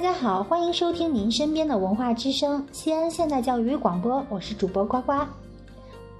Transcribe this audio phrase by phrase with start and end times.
[0.00, 5.12] 大家好，欢迎收听您身边的文化之声西安现代教育广播，我是主播呱呱。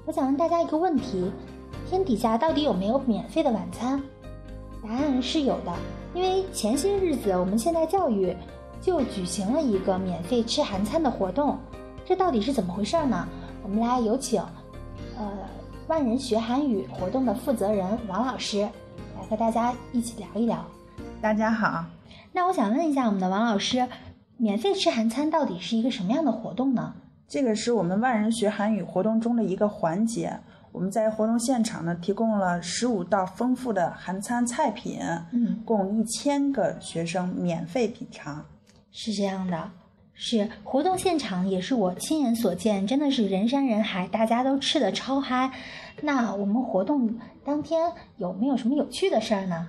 [0.04, 1.32] 我想问大家一个问题：
[1.89, 3.98] 天底下到底有没有免费的晚餐？
[4.82, 5.75] 答案是有的，
[6.12, 8.36] 因为前些日子我们现代教育
[8.82, 11.57] 就举行了一个免费吃韩餐的活动，
[12.04, 13.26] 这到底是怎么回事呢？
[13.62, 14.43] 我们来有请，
[15.17, 15.26] 呃，
[15.89, 18.61] 万人学韩语活动的负责人王老师
[19.17, 20.62] 来和大家一起聊一聊。
[21.22, 21.82] 大家好。
[22.32, 23.89] 那我想问一下我们的王老师，
[24.36, 26.94] 免费吃韩餐到底是一个什么样的活动呢？
[27.29, 30.38] 这个是我们万人学韩语活动中的一个环节。
[30.72, 35.00] 我们在活动现场呢，提供了十五道丰富的韩餐菜品，
[35.33, 38.44] 嗯，供一千个学生免费品尝。
[38.92, 39.70] 是这样的，
[40.14, 45.50] 是活动现场也是我亲眼所见，真的是人山人海，大家都吃的超嗨。
[46.02, 49.68] 那我们活动当天有没有什么有趣的事儿呢？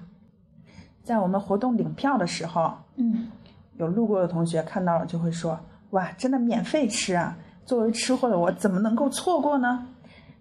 [1.03, 3.27] 在我们活动领票的时候，嗯，
[3.77, 5.59] 有路过的同学看到了就会说
[5.91, 9.87] ：“哇，真的免费吃啊！”作为吃货的我，怎么能够错过呢？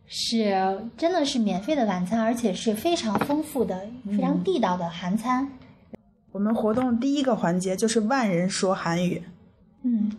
[0.07, 5.49] 是，真的是免费的晚餐，而且是非常丰富的、非常地道的韩餐。
[6.33, 9.23] 我们活动第一个环节就是万人说韩语。
[9.83, 10.11] 嗯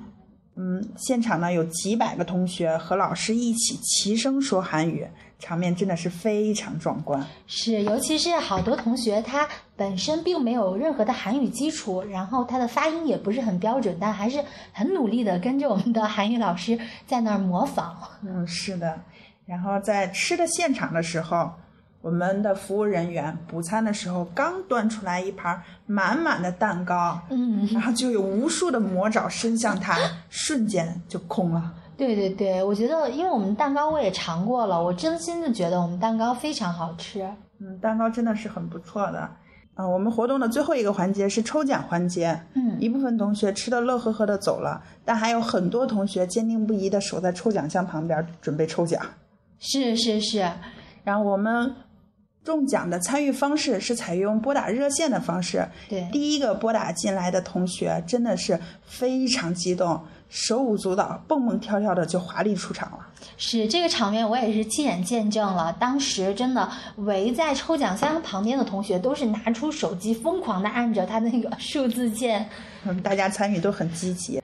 [0.56, 5.08] 嗯，现场呢有几百个同学和老师一起齐声说韩语。
[5.42, 17.98] 场面真的是非常壮观，是，尤其是好多同学他本身并没有任何的韩语基础，然后他的发音也不是很标准，但还是很努力的跟着我们的韩语老师在那儿模仿。
[18.24, 19.02] 嗯，是的。
[19.48, 21.52] 然后在吃的现场的时候，
[22.02, 29.98] 我们的服务人员补餐的时候刚端出来一盘满满的蛋糕，嗯，然后就有无数的魔爪伸向他，
[30.30, 31.74] 瞬间就空了。
[32.02, 37.22] 对对对，我觉得，因为我们蛋糕我也尝过了，我真心的觉得我们蛋糕非常好吃。
[37.60, 39.30] 嗯，蛋糕真的是很不错的。
[39.76, 42.42] 嗯，我们活动的最后一个环节是抽奖环节。
[42.56, 49.00] 嗯，一部分同学吃的乐呵呵的走了，但还有很多同学坚定不移的守在抽奖箱旁边准备抽奖。
[49.60, 50.52] 是是是，
[51.04, 51.72] 然后我们
[52.44, 55.64] 中奖的参与方式是采用拨打热线的方式。
[55.88, 60.02] 对，第一个拨打进来的同学真的是非常激动。
[60.32, 63.00] 手舞足蹈、蹦蹦跳跳的就华丽出场了。
[63.36, 65.76] 是这个场面，我也是亲眼见证了。
[65.78, 72.48] 当时真的围在抽奖箱旁边的同学都是拿出手机，疯狂的按着他的那个 数字键。
[72.86, 74.42] 嗯，大家参与都很积极。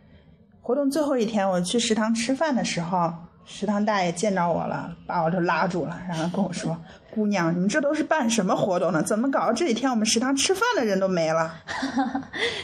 [0.61, 3.11] 活动最后一天，我去食堂吃饭的时候。
[3.49, 6.77] 食堂大爷见着我了，把我就拉住了，然后跟我说
[7.16, 9.02] ：“姑娘，你这都是办什么活动呢？
[9.02, 9.52] 怎么搞？
[9.52, 11.54] 这几天我们食堂吃饭的人都没了。”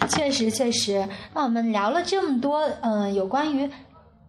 [0.08, 1.06] 确实，确实。
[1.34, 3.68] 那我们聊了这么多，嗯，有关于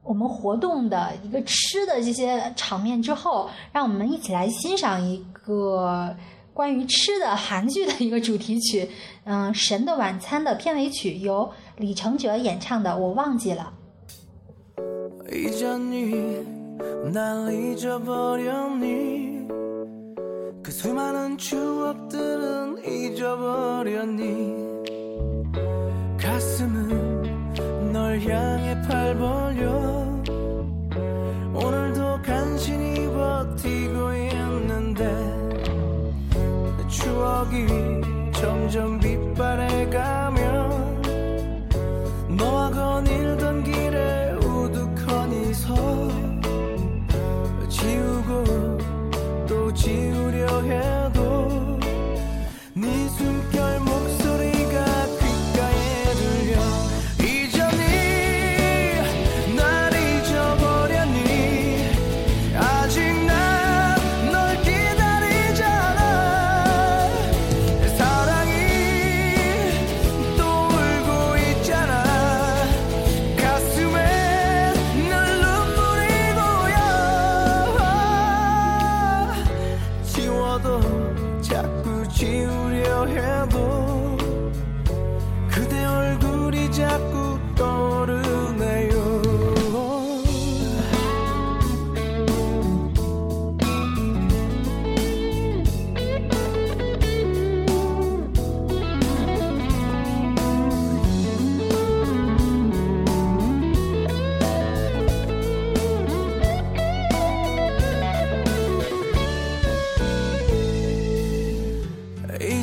[0.03, 6.15] 我们活动的一个吃的这些场面之后，让我们一起来欣赏一个
[6.53, 8.89] 关于吃的韩剧的一个主题曲，
[9.23, 13.73] 嗯，《神的晚餐》的片尾曲，由李承哲演唱的，我忘记了。
[15.31, 16.43] 잊었니
[17.13, 19.47] 날 잊어버렸니
[20.64, 24.54] 그 수많은 추억들은 잊어버렸니?
[26.18, 29.70] 가슴은 널 향해 팔 벌려
[31.52, 35.04] 오늘도 간신히 버티고 있는데
[36.88, 37.83] 추억이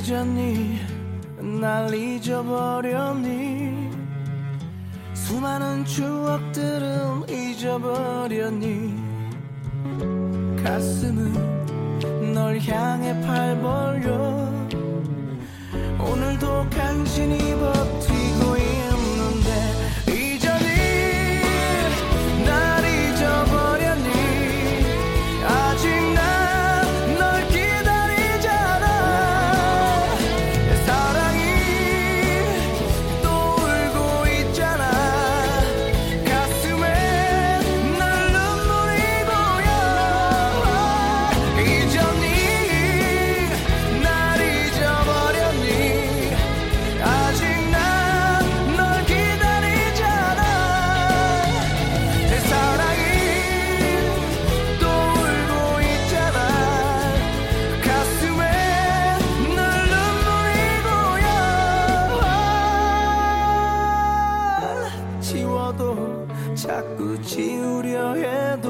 [0.02, 0.80] 잊었니
[1.62, 3.92] 날 잊어버렸니?
[5.14, 8.96] 수많은 추억들은 잊어버렸니?
[10.64, 14.50] 가슴은 널 향해 팔 벌려
[16.00, 18.11] 오늘도 간신히 버티
[65.72, 68.70] 지워도 자꾸 지우려 해도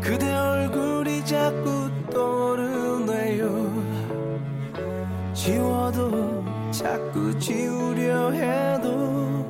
[0.00, 3.48] 그대 얼굴이 자꾸 떠오르네요.
[5.32, 9.46] 지워도 자꾸 지우려 해도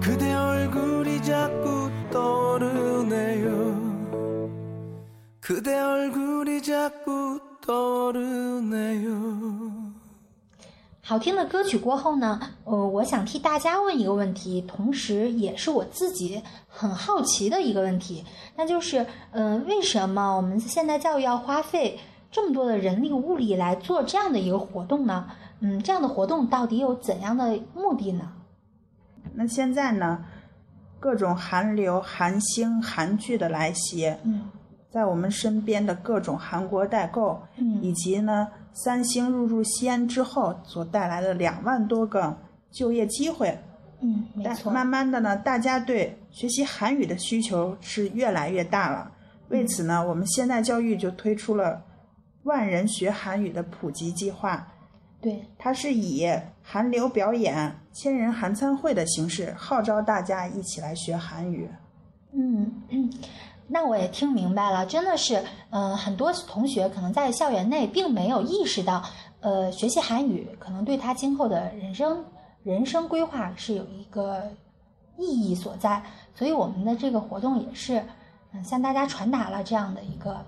[0.00, 3.50] 그대 얼굴이 자꾸 떠오르네요.
[5.40, 9.12] 그대 얼굴이 자꾸 떠오르네요.
[11.12, 18.24] 好听的歌曲过后呢，呃，我想替大家问一个问题，同时也是我自己很好奇的一个问题，
[18.56, 22.00] 那就是，呃，为什么我们现代教育要花费
[22.30, 25.26] 这么多的人力物力来做这样的一个活动呢？
[25.60, 28.32] 嗯，这样的活动到底有怎样的目的呢？
[29.34, 30.24] 那现在呢，
[30.98, 34.48] 各种韩流、韩星、韩剧的来袭，嗯，
[34.90, 38.48] 在我们身边的各种韩国代购，嗯，以及呢。
[38.72, 42.36] 三星入驻西安之后所带来的两万多个
[42.70, 43.58] 就业机会，
[44.00, 44.72] 嗯，没错。
[44.72, 49.12] 慢慢的呢，大家对学习韩语的需求是越来越大了。
[49.48, 51.84] 为此呢，我们现代教育就推出了
[52.44, 54.66] 万人学韩语的普及计划。
[55.20, 56.26] 对，它是以
[56.62, 61.68] 韩流表演、千人韩餐会的形式号召大家一起来学韩语。
[62.32, 62.72] 嗯。
[63.72, 69.02] 那我也听明白了，真的是，嗯，很多同学可能在校园内并没有意识到，
[69.40, 72.22] 呃，学习韩语可能对他今后的人生
[72.62, 74.42] 人生规划是有一个
[75.16, 76.02] 意义所在，
[76.34, 78.04] 所以我们的这个活动也是，
[78.52, 80.44] 嗯，向大家传达了这样的一个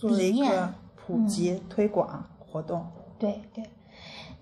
[0.00, 2.86] 理念，普及推广活动。
[3.18, 3.62] 对对。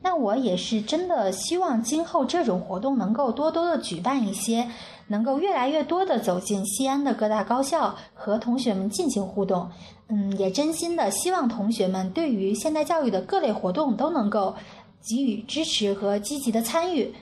[0.02, 4.66] 那我也是真的希望今后这种活动能够多多的举办一些，
[5.08, 9.68] 能够越来越多的走进西安的各大高校和同学们进行互动。
[10.08, 14.54] 嗯，也真心的希望同学们对于现代教育的各类活动都能够
[15.02, 17.14] 给予支持和积极的参与。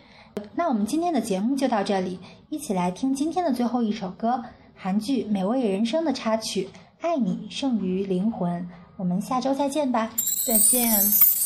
[0.54, 4.42] 那我们今天的节目就到这里，一起来听今天的最后一首歌，
[4.74, 6.64] 韩剧《美味人生》的插曲
[7.00, 8.62] 《爱你胜于灵魂》。
[8.96, 10.10] 我们下周再见吧，
[10.46, 11.37] 再见。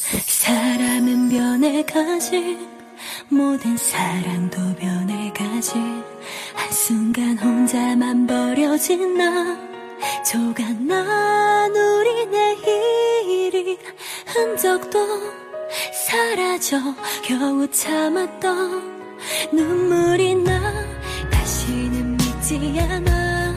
[0.42, 2.58] 사람은 변해가지
[3.28, 5.74] 모든 사랑도 변해가지.
[6.52, 9.56] 한순간 혼자만 버려진 나
[10.28, 13.78] 조각난 우리 내일이
[14.26, 14.98] 흔적도
[16.08, 16.76] 사라져.
[17.22, 20.60] 겨우 참았던 눈물이 나
[21.30, 23.54] 다시는 믿지 않아